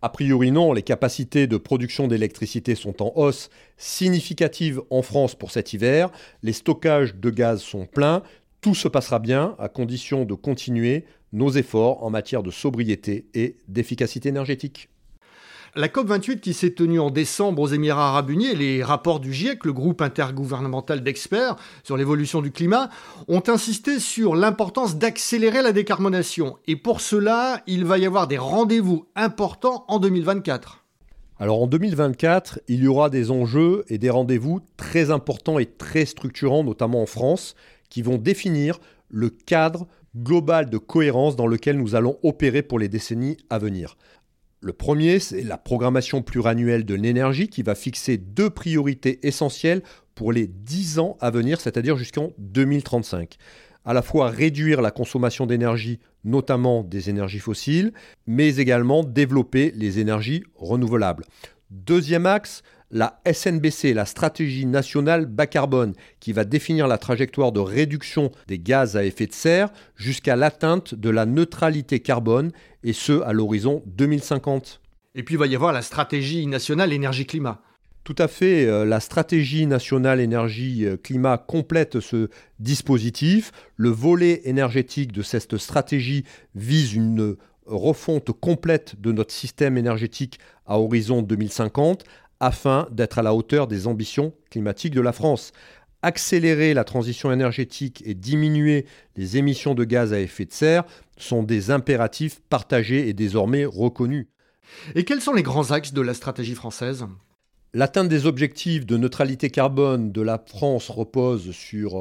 A 0.00 0.10
priori 0.10 0.52
non, 0.52 0.72
les 0.72 0.82
capacités 0.82 1.48
de 1.48 1.56
production 1.56 2.06
d'électricité 2.06 2.76
sont 2.76 3.02
en 3.02 3.12
hausse 3.16 3.50
significative 3.76 4.80
en 4.90 5.02
France 5.02 5.34
pour 5.34 5.50
cet 5.50 5.72
hiver, 5.72 6.10
les 6.44 6.52
stockages 6.52 7.16
de 7.16 7.30
gaz 7.30 7.60
sont 7.60 7.86
pleins, 7.86 8.22
tout 8.60 8.76
se 8.76 8.86
passera 8.86 9.18
bien 9.18 9.56
à 9.58 9.68
condition 9.68 10.24
de 10.24 10.34
continuer 10.34 11.04
nos 11.32 11.50
efforts 11.50 12.04
en 12.04 12.10
matière 12.10 12.44
de 12.44 12.50
sobriété 12.52 13.26
et 13.34 13.56
d'efficacité 13.66 14.28
énergétique. 14.28 14.88
La 15.76 15.88
COP28 15.88 16.40
qui 16.40 16.54
s'est 16.54 16.70
tenue 16.70 16.98
en 16.98 17.10
décembre 17.10 17.60
aux 17.60 17.68
Émirats 17.68 18.08
arabes 18.08 18.30
unis 18.30 18.46
et 18.46 18.54
les 18.54 18.82
rapports 18.82 19.20
du 19.20 19.34
GIEC, 19.34 19.66
le 19.66 19.74
groupe 19.74 20.00
intergouvernemental 20.00 21.02
d'experts 21.02 21.56
sur 21.84 21.98
l'évolution 21.98 22.40
du 22.40 22.50
climat, 22.50 22.88
ont 23.28 23.42
insisté 23.48 24.00
sur 24.00 24.34
l'importance 24.34 24.96
d'accélérer 24.96 25.60
la 25.60 25.72
décarbonation. 25.72 26.56
Et 26.66 26.76
pour 26.76 27.02
cela, 27.02 27.62
il 27.66 27.84
va 27.84 27.98
y 27.98 28.06
avoir 28.06 28.28
des 28.28 28.38
rendez-vous 28.38 29.06
importants 29.14 29.84
en 29.88 29.98
2024. 29.98 30.84
Alors 31.38 31.62
en 31.62 31.66
2024, 31.66 32.60
il 32.68 32.82
y 32.82 32.88
aura 32.88 33.10
des 33.10 33.30
enjeux 33.30 33.84
et 33.88 33.98
des 33.98 34.10
rendez-vous 34.10 34.60
très 34.78 35.10
importants 35.10 35.58
et 35.58 35.66
très 35.66 36.06
structurants, 36.06 36.64
notamment 36.64 37.02
en 37.02 37.06
France, 37.06 37.54
qui 37.90 38.00
vont 38.00 38.16
définir 38.16 38.80
le 39.10 39.28
cadre 39.28 39.86
global 40.16 40.70
de 40.70 40.78
cohérence 40.78 41.36
dans 41.36 41.46
lequel 41.46 41.76
nous 41.76 41.94
allons 41.94 42.18
opérer 42.22 42.62
pour 42.62 42.78
les 42.78 42.88
décennies 42.88 43.36
à 43.50 43.58
venir. 43.58 43.96
Le 44.60 44.72
premier, 44.72 45.20
c'est 45.20 45.42
la 45.42 45.56
programmation 45.56 46.20
pluriannuelle 46.20 46.84
de 46.84 46.94
l'énergie 46.94 47.48
qui 47.48 47.62
va 47.62 47.76
fixer 47.76 48.16
deux 48.16 48.50
priorités 48.50 49.24
essentielles 49.26 49.82
pour 50.16 50.32
les 50.32 50.48
10 50.48 50.98
ans 50.98 51.16
à 51.20 51.30
venir, 51.30 51.60
c'est-à-dire 51.60 51.96
jusqu'en 51.96 52.32
2035. 52.38 53.36
À 53.84 53.94
la 53.94 54.02
fois 54.02 54.30
réduire 54.30 54.82
la 54.82 54.90
consommation 54.90 55.46
d'énergie, 55.46 56.00
notamment 56.24 56.82
des 56.82 57.08
énergies 57.08 57.38
fossiles, 57.38 57.92
mais 58.26 58.56
également 58.56 59.04
développer 59.04 59.72
les 59.76 60.00
énergies 60.00 60.42
renouvelables. 60.56 61.24
Deuxième 61.70 62.26
axe, 62.26 62.62
la 62.90 63.20
SNBC, 63.30 63.92
la 63.94 64.06
stratégie 64.06 64.66
nationale 64.66 65.26
bas 65.26 65.46
carbone, 65.46 65.94
qui 66.20 66.32
va 66.32 66.44
définir 66.44 66.88
la 66.88 66.98
trajectoire 66.98 67.52
de 67.52 67.60
réduction 67.60 68.30
des 68.46 68.58
gaz 68.58 68.96
à 68.96 69.04
effet 69.04 69.26
de 69.26 69.32
serre 69.32 69.70
jusqu'à 69.96 70.36
l'atteinte 70.36 70.94
de 70.94 71.10
la 71.10 71.26
neutralité 71.26 72.00
carbone, 72.00 72.52
et 72.84 72.92
ce 72.92 73.20
à 73.22 73.32
l'horizon 73.32 73.82
2050. 73.86 74.80
Et 75.14 75.22
puis 75.22 75.34
il 75.34 75.38
va 75.38 75.46
y 75.46 75.54
avoir 75.54 75.72
la 75.72 75.82
stratégie 75.82 76.46
nationale 76.46 76.92
énergie-climat. 76.92 77.60
Tout 78.04 78.14
à 78.16 78.28
fait, 78.28 78.64
euh, 78.64 78.86
la 78.86 79.00
stratégie 79.00 79.66
nationale 79.66 80.20
énergie-climat 80.20 81.36
complète 81.36 82.00
ce 82.00 82.30
dispositif. 82.58 83.52
Le 83.76 83.90
volet 83.90 84.40
énergétique 84.44 85.12
de 85.12 85.20
cette 85.20 85.58
stratégie 85.58 86.24
vise 86.54 86.94
une 86.94 87.36
refonte 87.66 88.32
complète 88.32 88.98
de 88.98 89.12
notre 89.12 89.34
système 89.34 89.76
énergétique 89.76 90.38
à 90.66 90.78
horizon 90.78 91.20
2050 91.20 92.04
afin 92.40 92.88
d'être 92.90 93.18
à 93.18 93.22
la 93.22 93.34
hauteur 93.34 93.66
des 93.66 93.86
ambitions 93.86 94.32
climatiques 94.50 94.94
de 94.94 95.00
la 95.00 95.12
France. 95.12 95.52
Accélérer 96.02 96.74
la 96.74 96.84
transition 96.84 97.32
énergétique 97.32 98.02
et 98.06 98.14
diminuer 98.14 98.86
les 99.16 99.36
émissions 99.36 99.74
de 99.74 99.84
gaz 99.84 100.12
à 100.12 100.20
effet 100.20 100.44
de 100.44 100.52
serre 100.52 100.84
sont 101.16 101.42
des 101.42 101.70
impératifs 101.72 102.40
partagés 102.48 103.08
et 103.08 103.14
désormais 103.14 103.64
reconnus. 103.64 104.28
Et 104.94 105.04
quels 105.04 105.20
sont 105.20 105.32
les 105.32 105.42
grands 105.42 105.72
axes 105.72 105.92
de 105.92 106.00
la 106.00 106.14
stratégie 106.14 106.54
française? 106.54 107.06
L'atteinte 107.74 108.08
des 108.08 108.26
objectifs 108.26 108.86
de 108.86 108.96
neutralité 108.96 109.50
carbone 109.50 110.12
de 110.12 110.22
la 110.22 110.38
France 110.38 110.88
repose 110.88 111.50
sur 111.50 111.96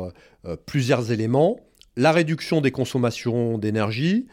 euh, 0.45 0.55
plusieurs 0.65 1.11
éléments. 1.11 1.59
La 1.95 2.11
réduction 2.11 2.61
des 2.61 2.71
consommations 2.71 3.57
d'énergie, 3.57 4.27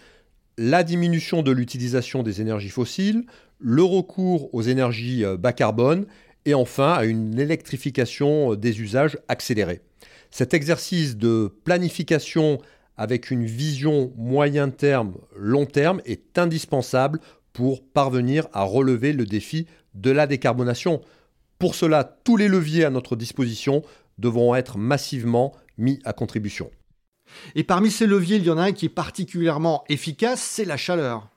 la 0.59 0.85
diminution 0.85 1.43
de 1.43 1.51
l'utilisation 1.51 2.23
des 2.23 2.41
énergies 2.41 2.69
fossiles, 2.69 3.25
le 3.67 3.83
recours 3.83 4.55
aux 4.55 4.61
énergies 4.61 5.25
euh, 5.25 5.39
bas 5.39 5.55
carbone 5.55 6.05
et 6.45 6.53
enfin 6.53 6.93
à 6.93 7.05
une 7.05 7.39
électrification 7.39 8.53
euh, 8.53 8.57
des 8.57 8.83
usages 8.83 9.19
accélérée. 9.27 9.81
Cet 10.31 10.53
exercice 10.53 11.17
de 11.17 11.51
planification 11.65 12.59
avec 12.99 13.31
une 13.31 13.47
vision 13.47 14.13
moyen 14.17 14.69
terme, 14.69 15.15
long 15.35 15.65
terme 15.65 16.03
est 16.05 16.39
indispensable 16.39 17.21
pour 17.55 17.83
parvenir 17.83 18.49
à 18.53 18.65
relever 18.65 19.15
le 19.15 19.25
défi 19.25 19.67
de 19.95 20.11
la 20.11 20.27
décarbonation. 20.27 21.01
Pour 21.59 21.75
cela, 21.75 22.05
tous 22.05 22.37
les 22.37 22.49
leviers 22.49 22.85
à 22.85 22.91
notre 22.91 23.17
disposition 23.17 23.83
devront 24.19 24.55
être 24.55 24.77
massivement 24.77 25.55
mis 25.79 26.01
à 26.05 26.13
contribution. 26.13 26.71
Et 27.55 27.65
parmi 27.65 27.91
ces 27.91 28.07
leviers, 28.07 28.37
il 28.37 28.45
y 28.45 28.51
en 28.51 28.59
a 28.59 28.65
un 28.65 28.73
qui 28.73 28.87
est 28.87 28.91
particulièrement 28.91 29.85
efficace, 29.89 30.43
c'est 30.43 30.67
la 30.67 30.77
chaleur. 30.77 31.31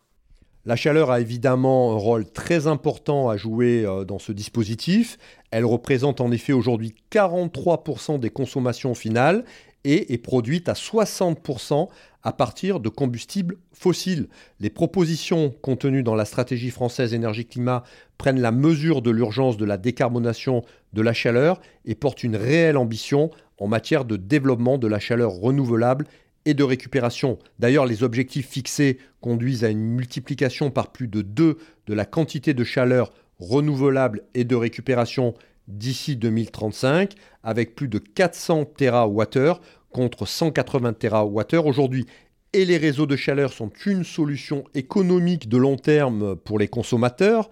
La 0.68 0.76
chaleur 0.76 1.12
a 1.12 1.22
évidemment 1.22 1.94
un 1.94 1.98
rôle 1.98 2.30
très 2.30 2.68
important 2.68 3.30
à 3.30 3.38
jouer 3.38 3.86
euh, 3.86 4.04
dans 4.04 4.20
ce 4.20 4.34
dispositif. 4.34 5.18
Elle 5.50 5.64
représente 5.64 6.20
en 6.20 6.30
effet 6.30 6.52
aujourd'hui 6.52 6.94
43% 7.10 8.20
des 8.20 8.30
consommations 8.30 8.94
finales 8.94 9.46
et 9.86 10.14
est 10.14 10.18
produite 10.18 10.68
à 10.68 10.74
60% 10.74 11.88
à 12.22 12.34
partir 12.34 12.82
de 12.82 12.90
combustibles 12.90 13.56
fossiles. 13.72 14.28
Les 14.60 14.70
propositions 14.70 15.52
contenues 15.62 16.04
dans 16.04 16.16
la 16.16 16.26
stratégie 16.26 16.72
française 16.72 17.14
énergie-climat 17.14 17.86
prennent 18.18 18.42
la 18.42 18.52
mesure 18.52 19.02
de 19.02 19.10
l'urgence 19.10 19.56
de 19.56 19.64
la 19.64 19.78
décarbonation 19.78 20.66
de 20.92 21.02
la 21.02 21.14
chaleur 21.14 21.62
et 21.86 21.96
portent 21.96 22.26
une 22.26 22.36
réelle 22.36 22.76
ambition 22.76 23.30
en 23.58 23.68
matière 23.68 24.04
de 24.04 24.18
développement 24.18 24.78
de 24.78 24.88
la 24.88 25.00
chaleur 25.00 25.32
renouvelable 25.32 26.08
et 26.48 26.54
de 26.54 26.64
récupération. 26.64 27.38
D'ailleurs, 27.60 27.86
les 27.86 28.04
objectifs 28.04 28.48
fixés 28.48 29.00
conduisent 29.20 29.66
à 29.66 29.70
une 29.70 29.84
multiplication 29.84 30.72
par 30.72 30.94
plus 30.94 31.10
de 31.10 31.22
2 31.22 31.58
de 31.88 31.94
la 31.94 32.06
quantité 32.06 32.54
de 32.54 32.64
chaleur 32.64 33.12
renouvelable 33.38 34.24
et 34.34 34.46
de 34.46 34.56
récupération 34.56 35.34
d'ici 35.68 36.16
2035, 36.16 37.16
avec 37.44 37.76
plus 37.76 37.90
de 37.90 38.00
400 38.00 38.64
TWh 38.78 39.60
contre 39.92 40.26
180 40.26 40.94
TWh 40.94 41.58
aujourd'hui. 41.66 42.06
Et 42.54 42.64
les 42.64 42.78
réseaux 42.78 43.08
de 43.08 43.18
chaleur 43.18 43.52
sont 43.52 43.70
une 43.86 44.06
solution 44.06 44.64
économique 44.74 45.50
de 45.50 45.58
long 45.58 45.76
terme 45.76 46.38
pour 46.38 46.60
les 46.60 46.70
consommateurs, 46.70 47.50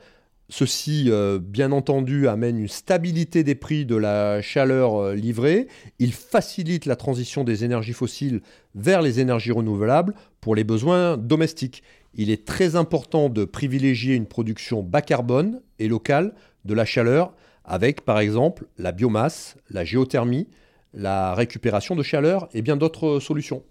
Ceci, 0.50 1.06
euh, 1.08 1.40
bien 1.40 1.72
entendu, 1.72 2.28
amène 2.28 2.60
une 2.60 2.68
stabilité 2.68 3.44
des 3.44 3.56
prix 3.56 3.86
de 3.86 3.96
la 3.96 4.44
chaleur 4.44 4.96
euh, 4.96 5.16
livrée. 5.16 5.68
Il 5.98 6.14
facilite 6.14 6.86
la 6.86 6.96
transition 6.96 7.44
des 7.44 7.64
énergies 7.64 7.94
fossiles 7.94 8.42
vers 8.76 9.02
les 9.02 9.20
énergies 9.20 9.52
renouvelables 9.52 10.14
pour 10.42 10.56
les 10.56 10.64
besoins 10.64 11.18
domestiques. 11.18 11.82
Il 12.14 12.30
est 12.30 12.46
très 12.46 12.76
important 12.76 13.30
de 13.30 13.44
privilégier 13.44 14.14
une 14.14 14.28
production 14.28 14.84
bas 14.84 15.02
carbone 15.02 15.62
et 15.80 15.88
locale 15.88 16.36
de 16.64 16.76
la 16.76 16.86
chaleur 16.86 17.34
avec, 17.64 18.06
par 18.06 18.20
exemple, 18.20 18.68
la 18.78 18.92
biomasse, 18.92 19.58
la 19.72 19.84
géothermie, 19.84 20.48
la 20.94 21.34
récupération 21.34 21.96
de 21.96 22.04
chaleur 22.04 22.48
et 22.54 22.62
bien 22.62 22.78
d'autres 22.78 23.20
solutions. 23.20 23.64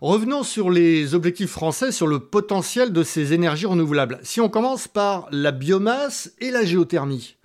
Revenons 0.00 0.42
sur 0.42 0.70
les 0.70 1.14
objectifs 1.14 1.50
français, 1.50 1.92
sur 1.92 2.06
le 2.06 2.20
potentiel 2.20 2.92
de 2.92 3.02
ces 3.02 3.32
énergies 3.32 3.66
renouvelables. 3.66 4.18
Si 4.22 4.40
on 4.40 4.48
commence 4.48 4.88
par 4.88 5.28
la 5.30 5.52
biomasse 5.52 6.32
et 6.40 6.50
la 6.50 6.64
géothermie. 6.64 7.36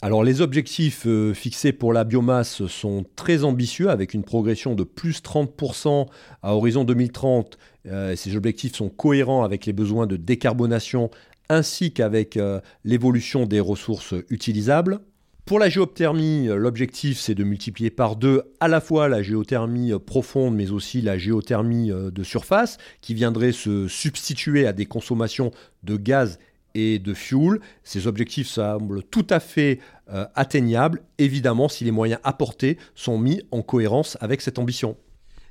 Alors 0.00 0.22
les 0.22 0.40
objectifs 0.40 1.06
euh, 1.06 1.34
fixés 1.34 1.72
pour 1.72 1.92
la 1.92 2.04
biomasse 2.04 2.66
sont 2.66 3.04
très 3.16 3.42
ambitieux 3.42 3.90
avec 3.90 4.14
une 4.14 4.22
progression 4.22 4.76
de 4.76 4.84
plus 4.84 5.22
30% 5.22 6.06
à 6.42 6.54
horizon 6.54 6.84
2030. 6.84 7.58
Euh, 7.86 8.14
ces 8.14 8.36
objectifs 8.36 8.76
sont 8.76 8.90
cohérents 8.90 9.42
avec 9.42 9.66
les 9.66 9.72
besoins 9.72 10.06
de 10.06 10.16
décarbonation 10.16 11.10
ainsi 11.48 11.92
qu'avec 11.92 12.36
euh, 12.36 12.60
l'évolution 12.84 13.46
des 13.46 13.58
ressources 13.58 14.14
utilisables. 14.30 15.00
Pour 15.48 15.58
la 15.58 15.70
géothermie, 15.70 16.48
l'objectif 16.48 17.18
c'est 17.18 17.34
de 17.34 17.42
multiplier 17.42 17.88
par 17.88 18.16
deux 18.16 18.42
à 18.60 18.68
la 18.68 18.82
fois 18.82 19.08
la 19.08 19.22
géothermie 19.22 19.92
profonde 19.98 20.54
mais 20.54 20.72
aussi 20.72 21.00
la 21.00 21.16
géothermie 21.16 21.90
euh, 21.90 22.10
de 22.10 22.22
surface 22.22 22.76
qui 23.00 23.14
viendrait 23.14 23.52
se 23.52 23.88
substituer 23.88 24.66
à 24.66 24.74
des 24.74 24.84
consommations 24.84 25.50
de 25.84 25.96
gaz 25.96 26.38
et 26.74 26.98
de 26.98 27.14
fuel. 27.14 27.60
Ces 27.82 28.06
objectifs 28.06 28.48
semblent 28.48 29.02
tout 29.02 29.26
à 29.30 29.40
fait 29.40 29.80
euh, 30.12 30.26
atteignables, 30.34 31.00
évidemment 31.16 31.70
si 31.70 31.82
les 31.82 31.92
moyens 31.92 32.20
apportés 32.24 32.76
sont 32.94 33.18
mis 33.18 33.40
en 33.50 33.62
cohérence 33.62 34.18
avec 34.20 34.42
cette 34.42 34.58
ambition. 34.58 34.98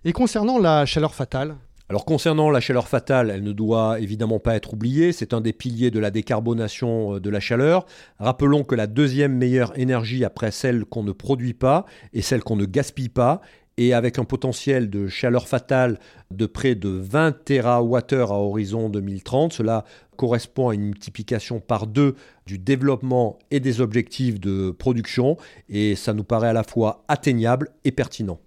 Et 0.05 0.13
concernant 0.13 0.59
la 0.59 0.85
chaleur 0.85 1.15
fatale 1.15 1.55
alors 1.89 2.03
concernant 2.03 2.49
la 2.49 2.59
chaleur 2.59 2.89
fatale, 2.89 3.29
elle 3.29 3.43
ne 3.43 3.53
doit 3.53 4.01
évidemment 4.01 4.39
pas 4.39 4.55
être 4.55 4.73
oubliée, 4.73 5.13
c'est 5.13 5.33
un 5.33 5.39
des 5.39 5.53
piliers 5.53 5.89
de 5.89 5.99
la 5.99 6.11
décarbonation 6.11 7.15
euh, 7.15 7.19
de 7.21 7.29
la 7.29 7.39
chaleur. 7.39 7.85
Rappelons 8.19 8.65
que 8.65 8.75
la 8.75 8.87
deuxième 8.87 9.33
meilleure 9.33 9.77
énergie 9.79 10.25
après 10.25 10.51
celle 10.51 10.83
qu'on 10.83 11.03
ne 11.03 11.13
produit 11.13 11.53
pas 11.53 11.85
et 12.11 12.21
celle 12.21 12.43
qu'on 12.43 12.57
ne 12.57 12.65
gaspille 12.65 13.07
pas, 13.07 13.39
et 13.77 13.93
avec 13.93 14.19
un 14.19 14.25
potentiel 14.25 14.89
de 14.89 15.07
chaleur 15.07 15.47
fatale 15.47 15.99
de 16.31 16.45
près 16.45 16.75
de 16.75 16.89
20 16.89 17.45
TWh 17.45 17.61
à 17.63 18.41
horizon 18.41 18.89
2030, 18.89 19.53
cela 19.53 19.85
correspond 20.17 20.69
à 20.69 20.73
une 20.73 20.81
multiplication 20.81 21.61
par 21.61 21.87
deux 21.87 22.15
du 22.45 22.57
développement 22.57 23.39
et 23.49 23.61
des 23.61 23.79
objectifs 23.79 24.41
de 24.41 24.71
production, 24.71 25.37
et 25.69 25.95
ça 25.95 26.13
nous 26.13 26.25
paraît 26.25 26.49
à 26.49 26.53
la 26.53 26.63
fois 26.63 27.05
atteignable 27.07 27.69
et 27.85 27.91
pertinent. 27.91 28.39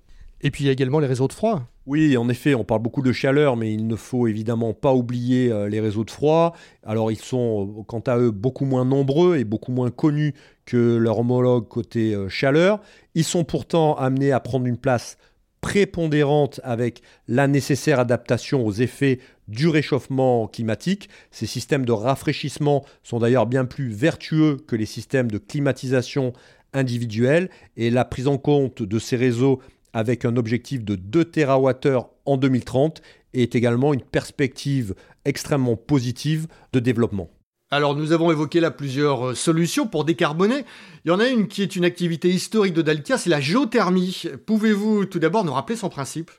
Et 0.43 0.51
puis 0.51 0.65
il 0.65 0.67
y 0.67 0.71
a 0.71 0.73
également 0.73 1.01
les 1.01 1.07
réseaux 1.07 1.29
de 1.29 1.33
froid. 1.33 1.63
Oui, 1.87 2.17
en 2.17 2.29
effet, 2.29 2.55
on 2.55 2.65
parle 2.65 2.83
beaucoup 2.83 3.03
de 3.03 3.13
chaleur, 3.13 3.57
mais 3.57 3.73
il 3.73 3.87
ne 3.87 3.97
faut 3.97 4.27
évidemment 4.27 4.73
pas 4.75 4.95
oublier 4.95 5.51
euh, 5.51 5.69
les 5.69 5.81
réseaux 5.81 6.05
de 6.05 6.11
froid. 6.11 6.55
Alors 6.85 7.11
ils 7.11 7.19
sont, 7.19 7.81
euh, 7.81 7.83
quant 7.83 8.01
à 8.01 8.17
eux, 8.19 8.31
beaucoup 8.31 8.65
moins 8.65 8.85
nombreux 8.85 9.39
et 9.39 9.45
beaucoup 9.45 9.73
moins 9.73 9.91
connus 9.91 10.35
que 10.67 10.97
leur 10.97 11.19
homologue 11.19 11.69
côté 11.69 12.15
euh, 12.15 12.29
chaleur. 12.29 12.81
Ils 13.15 13.25
sont 13.25 13.45
pourtant 13.45 13.97
amenés 13.97 14.33
à 14.33 14.41
prendre 14.41 14.67
une 14.67 14.77
place 14.77 15.17
prépondérante 15.61 16.61
avec 16.65 17.03
la 17.29 17.47
nécessaire 17.47 18.01
adaptation 18.01 18.65
aux 18.65 18.73
effets 18.73 19.19
du 19.49 19.69
réchauffement 19.69 20.47
climatique. 20.47 21.09
Ces 21.31 21.47
systèmes 21.47 21.85
de 21.85 21.93
rafraîchissement 21.93 22.85
sont 23.03 23.19
d'ailleurs 23.19 23.47
bien 23.47 23.65
plus 23.65 23.89
vertueux 23.89 24.59
que 24.67 24.77
les 24.77 24.87
systèmes 24.87 25.31
de 25.31 25.39
climatisation 25.39 26.33
individuels 26.73 27.51
et 27.77 27.91
la 27.91 28.05
prise 28.05 28.29
en 28.29 28.39
compte 28.39 28.83
de 28.83 28.99
ces 28.99 29.17
réseaux 29.17 29.61
avec 29.93 30.25
un 30.25 30.37
objectif 30.37 30.85
de 30.85 30.95
2 30.95 31.25
TWh 31.25 31.99
en 32.25 32.37
2030 32.37 33.03
est 33.35 33.55
également 33.55 33.95
une 33.95 34.03
perspective 34.03 34.95
extrêmement 35.25 35.77
positive 35.77 36.47
de 36.73 36.81
développement. 36.81 37.31
Alors 37.73 37.95
nous 37.95 38.11
avons 38.11 38.33
évoqué 38.33 38.59
là 38.59 38.73
plusieurs 38.73 39.29
euh, 39.29 39.35
solutions 39.35 39.87
pour 39.87 40.05
décarboner. 40.05 40.65
Il 41.05 41.09
y 41.09 41.13
en 41.13 41.21
a 41.21 41.29
une 41.29 41.47
qui 41.47 41.63
est 41.63 41.77
une 41.77 41.85
activité 41.85 42.29
historique 42.29 42.75
de 42.75 42.83
Dalkia, 42.83 43.17
c'est 43.17 43.31
la 43.31 43.41
géothermie. 43.41 44.25
Pouvez-vous 44.45 45.05
tout 45.05 45.21
d'abord 45.21 45.45
nous 45.45 45.53
rappeler 45.53 45.77
son 45.77 45.89
principe? 45.89 46.33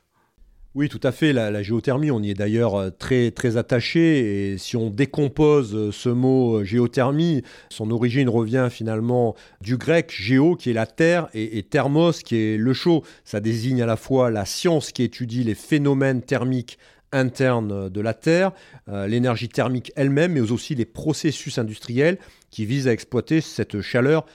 Oui, 0.73 0.87
tout 0.87 1.01
à 1.03 1.11
fait. 1.11 1.33
La, 1.33 1.61
géothermie, 1.61 2.11
on 2.11 2.23
y 2.23 2.29
est 2.29 2.33
d'ailleurs 2.33 2.75
euh, 2.75 2.89
très, 2.91 3.31
très 3.31 3.57
attaché. 3.57 4.51
Et 4.53 4.57
si 4.57 4.77
on 4.77 4.89
décompose 4.89 5.75
euh, 5.75 5.91
ce 5.91 6.07
mot 6.07 6.59
euh, 6.59 6.63
géothermie, 6.63 7.43
son 7.69 7.91
origine 7.91 8.29
revient 8.29 8.69
finalement 8.71 9.35
du 9.59 9.75
grec 9.75 10.13
géo, 10.17 10.55
qui 10.55 10.69
est 10.69 10.73
la 10.73 10.85
terre, 10.85 11.27
et, 11.33 11.61
thermos, 11.63 12.23
qui 12.23 12.37
est 12.37 12.57
le 12.57 12.71
chaud. 12.71 13.03
Ça 13.25 13.41
désigne 13.41 13.81
à 13.81 13.85
la 13.85 13.97
fois 13.97 14.31
la 14.31 14.45
science 14.45 14.93
qui 14.93 15.03
étudie 15.03 15.43
les 15.43 15.55
phénomènes 15.55 16.21
thermiques 16.21 16.77
internes 17.11 17.89
de 17.89 17.99
la 17.99 18.13
Terre, 18.13 18.53
l'énergie 18.87 19.49
thermique 19.49 19.91
elle-même, 19.97 20.31
mais 20.31 20.51
aussi 20.51 20.75
les 20.75 20.85
processus 20.85 21.57
industriels 21.57 22.17
qui 22.51 22.65
visent 22.65 22.87
à 22.87 22.93
exploiter 22.93 23.41
cette 23.41 23.81
chaleur 23.81 24.25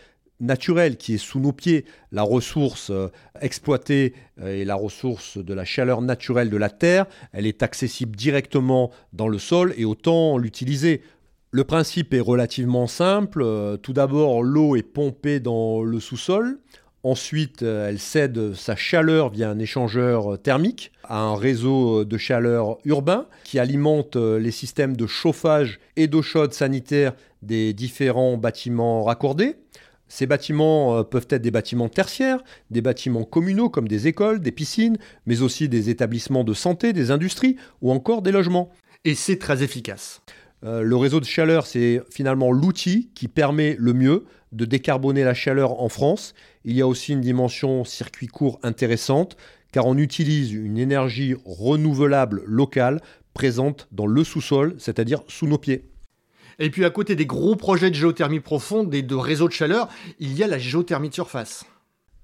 naturelle 0.40 0.97
qui 0.97 1.14
est 1.14 1.19
sous 1.19 1.40
nos 1.40 1.52
pieds, 1.52 1.85
la 2.12 2.23
ressource 2.23 2.90
euh, 2.90 3.09
exploitée 3.40 4.14
euh, 4.40 4.61
et 4.61 4.64
la 4.64 4.75
ressource 4.75 5.38
de 5.38 5.55
la 5.55 5.64
chaleur 5.64 6.02
naturelle 6.02 6.50
de 6.50 6.57
la 6.57 6.71
Terre, 6.71 7.07
elle 7.33 7.47
est 7.47 7.62
accessible 7.62 8.16
directement 8.16 8.90
dans 9.12 9.28
le 9.28 9.38
sol 9.38 9.75
et 9.76 9.85
autant 9.85 10.38
l'utiliser. 10.38 11.02
Le 11.52 11.64
principe 11.64 12.12
est 12.12 12.21
relativement 12.21 12.87
simple. 12.87 13.43
Euh, 13.43 13.76
tout 13.76 13.93
d'abord, 13.93 14.43
l'eau 14.43 14.76
est 14.76 14.83
pompée 14.83 15.40
dans 15.40 15.83
le 15.83 16.00
sous-sol. 16.00 16.59
Ensuite, 17.02 17.62
elle 17.62 18.00
cède 18.00 18.55
sa 18.55 18.75
chaleur 18.75 19.31
via 19.31 19.49
un 19.49 19.61
échangeur 19.61 20.43
thermique 20.43 20.90
à 21.05 21.21
un 21.21 21.37
réseau 21.37 22.05
de 22.05 22.19
chaleur 22.19 22.78
urbain 22.85 23.26
qui 23.45 23.61
alimente 23.61 24.16
les 24.16 24.50
systèmes 24.50 24.97
de 24.97 25.07
chauffage 25.07 25.78
et 25.95 26.09
d'eau 26.09 26.21
chaude 26.21 26.52
sanitaire 26.52 27.12
des 27.43 27.75
différents 27.75 28.37
bâtiments 28.37 29.05
raccordés. 29.05 29.55
Ces 30.09 30.27
bâtiments 30.27 30.99
euh, 30.99 31.03
peuvent 31.03 31.27
être 31.31 31.43
des 31.43 31.51
bâtiments 31.51 31.89
tertiaires, 31.89 32.43
des 32.71 32.81
bâtiments 32.81 33.25
communaux 33.25 33.69
comme 33.69 33.89
des 33.89 34.07
écoles, 34.07 34.41
des 34.41 34.53
piscines, 34.53 34.99
mais 35.27 35.43
aussi 35.43 35.69
des 35.69 35.91
établissements 35.91 36.45
de 36.45 36.55
santé, 36.55 36.93
des 36.93 37.11
industries 37.11 37.57
ou 37.83 37.91
encore 37.91 38.23
des 38.23 38.33
logements. 38.33 38.71
Et 39.05 39.15
c'est 39.15 39.39
très 39.39 39.63
efficace. 39.63 40.23
Euh, 40.65 40.83
le 40.83 40.97
réseau 40.97 41.21
de 41.21 41.25
chaleur, 41.25 41.67
c'est 41.67 42.01
finalement 42.11 42.51
l'outil 42.53 43.11
qui 43.15 43.29
permet 43.29 43.77
le 43.79 43.93
mieux 43.93 44.25
de 44.53 44.65
décarboner 44.65 45.25
la 45.25 45.35
chaleur 45.35 45.81
en 45.81 45.89
France. 45.89 46.35
Il 46.65 46.77
y 46.77 46.83
a 46.83 46.87
aussi 46.87 47.13
une 47.13 47.21
dimension 47.21 47.85
circuit 47.85 48.27
court 48.27 48.59
intéressante, 48.63 49.37
car 49.73 49.87
on 49.87 49.99
utilise 49.99 50.53
une 50.53 50.79
énergie 50.79 51.35
renouvelable 51.45 52.43
locale 52.47 53.01
présente 53.35 53.89
dans 53.93 54.07
le 54.07 54.25
sous-sol, 54.25 54.75
c'est-à-dire 54.79 55.23
sous 55.29 55.47
nos 55.47 55.59
pieds. 55.59 55.85
Et 56.59 56.71
puis 56.71 56.85
à 56.85 56.91
côté 56.91 57.17
des 57.17 57.27
gros 57.27 57.55
projets 57.55 57.91
de 57.91 57.95
géothermie 57.95 58.41
profonde 58.41 58.95
et 58.95 59.03
de 59.03 59.15
réseaux 59.15 59.49
de 59.49 59.53
chaleur, 59.53 59.89
il 60.19 60.37
y 60.37 60.43
a 60.43 60.47
la 60.47 60.59
géothermie 60.59 61.11
de 61.11 61.15
surface. 61.15 61.65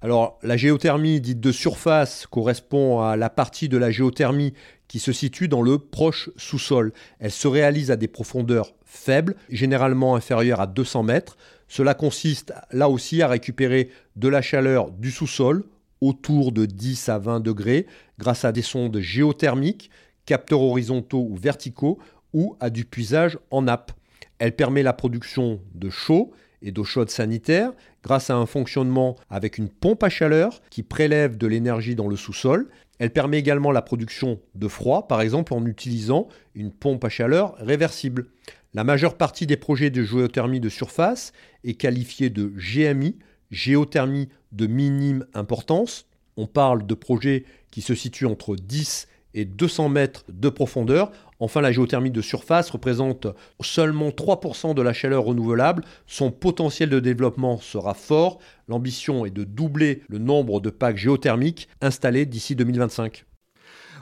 Alors 0.01 0.39
la 0.41 0.57
géothermie 0.57 1.21
dite 1.21 1.39
de 1.39 1.51
surface 1.51 2.25
correspond 2.27 3.01
à 3.01 3.15
la 3.15 3.29
partie 3.29 3.69
de 3.69 3.77
la 3.77 3.91
géothermie 3.91 4.53
qui 4.87 4.99
se 4.99 5.13
situe 5.13 5.47
dans 5.47 5.61
le 5.61 5.77
proche 5.77 6.29
sous-sol. 6.35 6.93
Elle 7.19 7.31
se 7.31 7.47
réalise 7.47 7.91
à 7.91 7.95
des 7.95 8.07
profondeurs 8.07 8.73
faibles, 8.83 9.35
généralement 9.49 10.15
inférieures 10.15 10.61
à 10.61 10.67
200 10.67 11.03
mètres. 11.03 11.37
Cela 11.67 11.93
consiste 11.93 12.53
là 12.71 12.89
aussi 12.89 13.21
à 13.21 13.27
récupérer 13.27 13.89
de 14.15 14.27
la 14.27 14.41
chaleur 14.41 14.91
du 14.91 15.11
sous-sol 15.11 15.63
autour 16.01 16.51
de 16.51 16.65
10 16.65 17.07
à 17.09 17.17
20 17.17 17.39
degrés 17.39 17.85
grâce 18.19 18.45
à 18.45 18.51
des 18.51 18.61
sondes 18.61 18.99
géothermiques, 18.99 19.89
capteurs 20.25 20.61
horizontaux 20.61 21.25
ou 21.29 21.35
verticaux 21.35 21.97
ou 22.33 22.57
à 22.59 22.69
du 22.69 22.83
puisage 22.83 23.39
en 23.51 23.63
nappe. 23.63 23.93
Elle 24.39 24.55
permet 24.55 24.83
la 24.83 24.93
production 24.93 25.59
de 25.73 25.89
chaud 25.89 26.31
et 26.61 26.71
d'eau 26.71 26.83
chaude 26.83 27.09
sanitaire 27.09 27.71
grâce 28.03 28.29
à 28.29 28.35
un 28.35 28.45
fonctionnement 28.45 29.15
avec 29.29 29.57
une 29.57 29.69
pompe 29.69 30.03
à 30.03 30.09
chaleur 30.09 30.61
qui 30.69 30.83
prélève 30.83 31.37
de 31.37 31.47
l'énergie 31.47 31.95
dans 31.95 32.07
le 32.07 32.15
sous-sol. 32.15 32.69
Elle 32.99 33.11
permet 33.11 33.39
également 33.39 33.71
la 33.71 33.81
production 33.81 34.39
de 34.55 34.67
froid, 34.67 35.07
par 35.07 35.21
exemple 35.21 35.53
en 35.53 35.65
utilisant 35.65 36.27
une 36.55 36.71
pompe 36.71 37.03
à 37.03 37.09
chaleur 37.09 37.55
réversible. 37.57 38.27
La 38.73 38.83
majeure 38.83 39.17
partie 39.17 39.45
des 39.45 39.57
projets 39.57 39.89
de 39.89 40.03
géothermie 40.03 40.59
de 40.59 40.69
surface 40.69 41.31
est 41.63 41.75
qualifiée 41.75 42.29
de 42.29 42.51
GMI, 42.55 43.17
géothermie 43.51 44.29
de 44.51 44.67
minime 44.67 45.25
importance. 45.33 46.07
On 46.37 46.47
parle 46.47 46.85
de 46.87 46.93
projets 46.93 47.45
qui 47.71 47.81
se 47.81 47.93
situent 47.93 48.25
entre 48.25 48.55
10 48.55 49.07
et 49.33 49.45
200 49.45 49.89
mètres 49.89 50.25
de 50.29 50.49
profondeur. 50.49 51.11
Enfin, 51.43 51.59
la 51.59 51.73
géothermie 51.73 52.09
de 52.09 52.21
surface 52.21 52.69
représente 52.69 53.27
seulement 53.61 54.11
3% 54.11 54.73
de 54.75 54.81
la 54.81 54.93
chaleur 54.93 55.25
renouvelable. 55.25 55.83
Son 56.07 56.31
potentiel 56.31 56.89
de 56.89 57.01
développement 57.01 57.57
sera 57.57 57.93
fort. 57.93 58.39
L'ambition 58.69 59.25
est 59.25 59.29
de 59.29 59.43
doubler 59.43 60.03
le 60.07 60.19
nombre 60.19 60.61
de 60.61 60.69
packs 60.69 60.95
géothermiques 60.95 61.67
installés 61.81 62.25
d'ici 62.25 62.55
2025. 62.55 63.25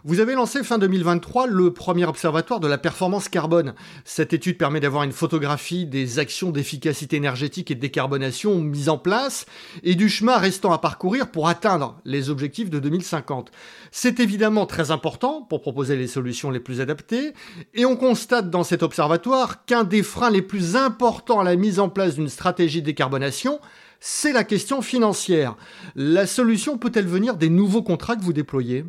Vous 0.04 0.20
avez 0.20 0.34
lancé 0.34 0.64
fin 0.64 0.80
2023 0.80 1.46
le 1.46 1.74
premier 1.74 2.06
observatoire 2.06 2.60
de 2.60 2.68
la 2.68 2.80
performance 2.80 3.30
carbone. 3.30 3.76
Cette 4.04 4.34
étude 4.34 4.58
permet 4.58 4.80
d'avoir 4.80 5.04
une 5.04 5.12
photographie 5.12 5.86
des 5.86 6.18
actions 6.18 6.50
d'efficacité 6.50 7.18
énergétique 7.18 7.70
et 7.70 7.76
de 7.76 7.80
décarbonation 7.80 8.60
mises 8.60 8.90
en 8.90 8.98
place 8.98 9.46
et 9.84 9.94
du 9.94 10.10
chemin 10.10 10.38
restant 10.38 10.72
à 10.72 10.80
parcourir 10.80 11.30
pour 11.30 11.48
atteindre 11.48 12.02
les 12.04 12.32
objectifs 12.32 12.72
de 12.72 12.80
2050. 12.80 13.52
C'est 13.92 14.20
évidemment 14.20 14.66
très 14.66 14.90
important 14.90 15.44
pour 15.44 15.62
proposer 15.62 15.96
les 15.96 16.08
solutions 16.08 16.50
les 16.50 16.60
plus 16.60 16.82
adaptées 16.82 17.36
et 17.76 17.86
on 17.86 17.96
constate 17.96 18.50
dans 18.50 18.64
cet 18.64 18.82
observatoire 18.82 19.66
qu'un 19.66 19.84
des 19.84 20.02
freins 20.02 20.32
les 20.32 20.42
plus 20.42 20.76
importants 20.76 21.42
à 21.42 21.44
la 21.44 21.56
mise 21.56 21.80
en 21.80 21.90
place 21.90 22.16
d'une 22.16 22.28
stratégie 22.28 22.82
de 22.82 22.88
décarbonation, 22.88 23.60
c'est 24.00 24.34
la 24.34 24.46
question 24.46 24.82
financière. 24.82 25.56
La 25.94 26.26
solution 26.26 26.80
peut-elle 26.80 27.06
venir 27.06 27.36
des 27.36 27.50
nouveaux 27.50 27.84
contrats 27.84 28.16
que 28.16 28.24
vous 28.24 28.34
déployez? 28.34 28.84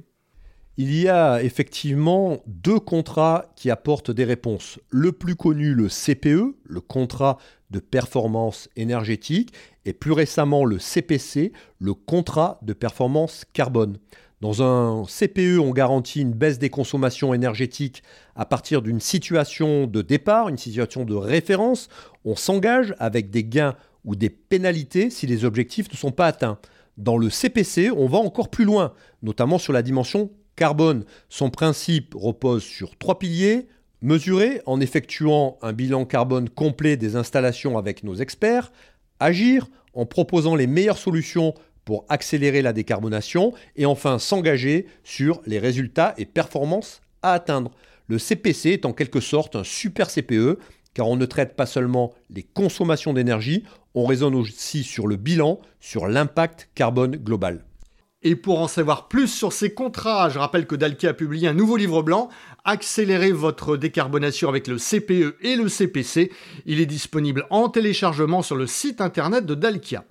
Il 0.79 0.95
y 0.99 1.09
a 1.09 1.43
effectivement 1.43 2.43
deux 2.47 2.81
contrats 2.81 3.53
qui 3.57 3.71
apportent 3.71 4.11
des 4.11 4.25
réponses. 4.25 4.79
Le 4.91 5.13
plus 5.13 5.37
connu, 5.37 5.75
le 5.75 5.89
CPE, 5.89 6.55
le 6.65 6.81
contrat 6.81 7.39
de 7.71 7.79
performance 7.79 8.69
énergétique, 8.77 9.53
et 9.85 9.93
plus 9.93 10.13
récemment 10.13 10.65
le 10.65 10.79
CPC, 10.79 11.53
le 11.79 11.95
contrat 11.95 12.59
de 12.63 12.73
performance 12.73 13.45
carbone. 13.53 13.99
Dans 14.41 14.63
un 14.63 15.05
CPE, 15.05 15.59
on 15.61 15.71
garantit 15.71 16.21
une 16.21 16.33
baisse 16.33 16.59
des 16.59 16.71
consommations 16.71 17.33
énergétiques 17.33 18.03
à 18.35 18.45
partir 18.45 18.83
d'une 18.83 18.99
situation 18.99 19.87
de 19.87 20.03
départ, 20.03 20.49
une 20.49 20.59
situation 20.59 21.05
de 21.05 21.15
référence. 21.15 21.89
On 22.25 22.35
s'engage 22.35 22.95
avec 22.99 23.31
des 23.31 23.45
gains 23.45 23.77
ou 24.05 24.17
des 24.17 24.31
pénalités 24.31 25.11
si 25.11 25.27
les 25.27 25.45
objectifs 25.45 25.91
ne 25.93 25.97
sont 25.97 26.11
pas 26.11 26.27
atteints. 26.27 26.59
Dans 26.97 27.19
le 27.19 27.31
CPC, 27.31 27.91
on 27.91 28.07
va 28.07 28.19
encore 28.19 28.51
plus 28.51 28.65
loin, 28.65 28.95
notamment 29.23 29.59
sur 29.59 29.73
la 29.73 29.83
dimension 29.83 30.31
son 31.29 31.51
principe 31.51 32.15
repose 32.15 32.63
sur 32.63 32.97
trois 32.97 33.19
piliers. 33.19 33.67
Mesurer 34.01 34.61
en 34.67 34.81
effectuant 34.81 35.59
un 35.63 35.73
bilan 35.73 36.05
carbone 36.05 36.49
complet 36.49 36.97
des 36.97 37.15
installations 37.15 37.79
avec 37.79 38.03
nos 38.03 38.17
experts, 38.17 38.73
agir 39.21 39.69
en 39.95 40.07
proposant 40.07 40.57
les 40.57 40.67
meilleures 40.67 40.99
solutions 40.99 41.55
pour 41.85 42.05
accélérer 42.09 42.63
la 42.63 42.73
décarbonation 42.73 43.53
et 43.77 43.87
enfin 43.87 44.19
s'engager 44.19 44.87
sur 45.05 45.41
les 45.47 45.61
résultats 45.61 46.15
et 46.19 46.27
performances 46.27 47.01
à 47.23 47.33
atteindre. 47.33 47.71
Le 48.09 48.19
CPC 48.19 48.71
est 48.71 48.87
en 48.87 48.93
quelque 48.93 49.21
sorte 49.21 49.55
un 49.55 49.65
super 49.65 50.09
CPE 50.11 50.59
car 50.95 51.09
on 51.09 51.17
ne 51.17 51.27
traite 51.27 51.55
pas 51.55 51.67
seulement 51.67 52.13
les 52.29 52.43
consommations 52.43 53.13
d'énergie, 53.13 53.65
on 53.95 54.05
raisonne 54.05 54.35
aussi 54.35 54.83
sur 54.83 55.07
le 55.07 55.17
bilan, 55.17 55.61
sur 55.81 56.07
l'impact 56.07 56.69
carbone 56.75 57.17
global. 57.17 57.65
Et 58.25 58.37
pour 58.37 58.61
en 58.61 58.69
savoir 58.69 59.09
plus 59.09 59.27
sur 59.27 59.53
ces 59.53 59.75
contrats, 59.75 60.29
je 60.29 60.39
rappelle 60.39 60.67
que 60.67 60.77
Dalkia 60.77 61.11
a 61.11 61.13
publié 61.13 61.49
un 61.49 61.55
nouveau 61.55 61.77
livre 61.77 62.03
blanc, 62.03 62.29
Accélérez 62.65 63.33
votre 63.33 63.77
décarbonation 63.77 64.49
avec 64.49 64.69
le 64.69 64.77
CPE 64.77 65.37
et 65.41 65.57
le 65.57 65.69
CPC. 65.69 66.31
Il 66.65 66.81
est 66.81 66.87
disponible 66.87 67.45
en 67.51 67.69
téléchargement 67.69 68.43
sur 68.43 68.55
le 68.55 68.69
site 68.69 69.01
internet 69.01 69.45
de 69.45 69.57
Dalkia. 69.57 70.05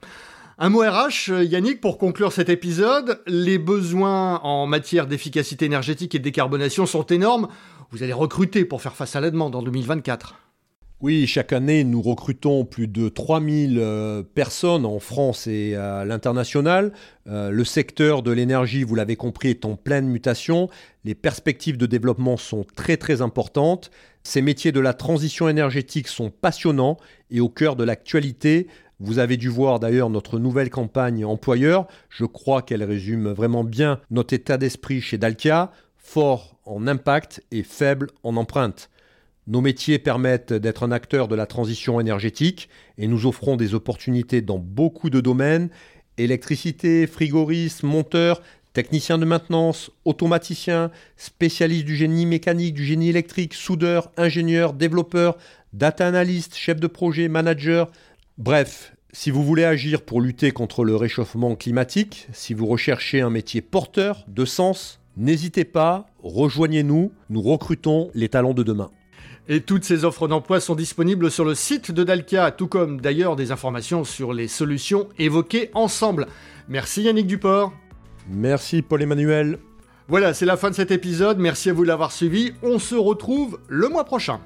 Un 0.58 0.70
mot 0.70 0.82
RH, 0.82 1.30
Yannick, 1.44 1.80
pour 1.80 1.98
conclure 1.98 2.34
cet 2.34 2.50
épisode. 2.50 3.22
Les 3.26 3.58
besoins 3.58 4.40
en 4.44 4.68
matière 4.68 5.08
d'efficacité 5.08 5.66
énergétique 5.66 6.14
et 6.14 6.20
de 6.20 6.24
décarbonation 6.24 6.86
sont 6.86 7.06
énormes. 7.06 7.48
Vous 7.92 8.04
allez 8.04 8.14
recruter 8.14 8.66
pour 8.66 8.82
faire 8.82 8.96
face 8.96 9.16
à 9.16 9.22
la 9.22 9.32
demande 9.32 9.56
en 9.56 9.64
2024. 9.64 10.36
Oui, 11.02 11.26
chaque 11.26 11.52
année, 11.52 11.84
nous 11.84 12.04
recrutons 12.04 12.64
plus 12.64 12.88
de 12.88 13.10
3000 13.10 13.80
euh, 13.80 14.22
personnes 14.22 14.86
en 14.86 15.00
France 15.00 15.48
et 15.48 15.74
à 15.74 16.06
l'international. 16.06 16.94
Euh, 17.26 17.50
le 17.50 17.66
secteur 17.66 18.22
de 18.22 18.30
l'énergie, 18.30 18.84
vous 18.84 18.94
l'avez 18.94 19.16
compris, 19.16 19.50
est 19.50 19.66
en 19.66 19.76
pleine 19.76 20.08
mutation. 20.08 20.70
Les 21.04 21.16
perspectives 21.16 21.78
de 21.78 21.88
développement 21.88 22.38
sont 22.38 22.68
très 22.76 22.98
très 22.98 23.24
importantes. 23.24 23.90
Ces 24.22 24.44
métiers 24.44 24.72
de 24.72 24.80
la 24.80 24.94
transition 24.94 25.50
énergétique 25.50 26.08
sont 26.08 26.30
passionnants 26.30 26.98
et 27.32 27.40
au 27.40 27.50
cœur 27.50 27.76
de 27.76 27.84
l'actualité. 27.84 28.68
Vous 29.00 29.18
avez 29.18 29.38
dû 29.38 29.50
voir 29.50 29.80
d'ailleurs 29.80 30.12
notre 30.12 30.38
nouvelle 30.38 30.70
campagne 30.70 31.26
employeur. 31.26 31.88
Je 32.10 32.26
crois 32.26 32.62
qu'elle 32.62 32.84
résume 32.84 33.30
vraiment 33.30 33.64
bien 33.64 34.00
notre 34.12 34.36
état 34.36 34.60
d'esprit 34.60 35.02
chez 35.02 35.18
Dalkia, 35.18 35.72
fort 35.98 36.60
en 36.64 36.86
impact 36.86 37.44
et 37.50 37.64
faible 37.64 38.12
en 38.22 38.38
empreinte. 38.38 38.91
Nos 39.48 39.62
métiers 39.62 40.00
permettent 40.00 40.54
d'être 40.54 40.84
un 40.84 40.92
acteur 40.92 41.28
de 41.28 41.36
la 41.36 41.46
transition 41.46 42.00
énergétique 42.00 42.70
et 42.98 43.08
nous 43.08 43.26
offrons 43.26 43.56
des 43.56 43.74
opportunités 43.74 44.42
dans 44.42 44.60
beaucoup 44.60 45.10
de 45.10 45.20
domaines 45.20 45.70
électricité, 46.18 47.08
frigoriste, 47.08 47.84
monteur, 47.84 48.42
technicien 48.74 49.18
de 49.18 49.26
maintenance, 49.26 49.92
automaticien, 50.06 50.92
spécialiste 51.18 51.86
du 51.86 51.96
génie 51.96 52.26
mécanique, 52.26 52.74
du 52.74 52.86
génie 52.86 53.10
électrique, 53.10 53.54
soudeur, 53.54 54.12
ingénieur, 54.18 54.74
développeur, 54.74 55.38
data 55.74 56.08
analyst, 56.08 56.56
chef 56.56 56.80
de 56.80 56.88
projet, 56.88 57.28
manager. 57.28 57.92
Bref, 58.38 58.96
si 59.12 59.30
vous 59.30 59.44
voulez 59.44 59.66
agir 59.66 60.02
pour 60.02 60.22
lutter 60.22 60.52
contre 60.52 60.86
le 60.86 60.96
réchauffement 60.96 61.56
climatique, 61.56 62.28
si 62.32 62.54
vous 62.54 62.66
recherchez 62.66 63.22
un 63.22 63.30
métier 63.30 63.62
porteur 63.62 64.24
de 64.28 64.46
sens, 64.46 65.02
n'hésitez 65.18 65.66
pas, 65.66 66.08
rejoignez-nous, 66.24 67.12
nous 67.30 67.42
recrutons 67.42 68.10
les 68.14 68.30
talents 68.30 68.54
de 68.54 68.64
demain. 68.64 68.90
Et 69.48 69.62
toutes 69.62 69.84
ces 69.84 70.06
offres 70.06 70.28
d'emploi 70.28 70.60
sont 70.60 70.76
disponibles 70.76 71.32
sur 71.32 71.46
le 71.46 71.56
site 71.56 71.92
de 71.92 72.04
Dalkia, 72.04 72.52
tout 72.52 72.68
comme 72.68 73.02
d'ailleurs 73.02 73.36
des 73.36 73.52
informations 73.52 74.04
sur 74.04 74.34
les 74.34 74.48
solutions 74.48 75.10
évoquées 75.18 75.72
ensemble. 75.74 76.28
Merci 76.70 77.04
Yannick 77.04 77.28
Duport. 77.28 77.74
Merci 78.30 78.82
Paul-Emmanuel. 78.82 79.60
Voilà, 80.08 80.34
c'est 80.34 80.46
la 80.46 80.58
fin 80.58 80.70
de 80.70 80.76
cet 80.76 80.92
épisode. 80.92 81.40
Merci 81.40 81.70
à 81.70 81.74
vous 81.74 81.84
de 81.84 81.88
l'avoir 81.88 82.12
suivi. 82.12 82.54
On 82.64 82.80
se 82.80 82.96
retrouve 82.96 83.60
le 83.68 83.90
mois 83.90 84.04
prochain. 84.04 84.40